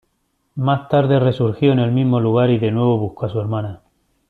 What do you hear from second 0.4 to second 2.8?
Más tarde resurgió en el mismo lugar y de